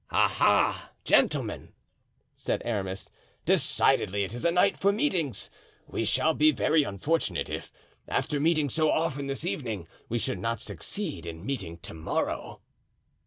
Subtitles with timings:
[0.09, 0.35] "Ah!
[0.39, 0.91] ah!
[1.03, 1.73] gentlemen,"
[2.33, 3.11] said Aramis,
[3.45, 5.51] "decidedly it is a night for meetings.
[5.85, 7.71] We shall be very unfortunate if,
[8.07, 12.61] after meeting so often this evening, we should not succeed in meeting to morrow."